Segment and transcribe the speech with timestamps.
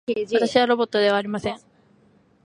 [0.33, 1.59] 私はロボットではありません。